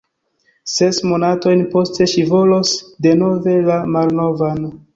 [0.75, 2.73] Ses monatojn poste ŝi volos
[3.09, 4.69] denove la malnovan.